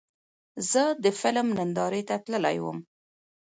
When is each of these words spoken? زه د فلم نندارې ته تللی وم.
زه 0.71 0.83
د 1.03 1.05
فلم 1.19 1.47
نندارې 1.57 2.01
ته 2.07 2.15
تللی 2.25 2.57
وم. 2.63 2.77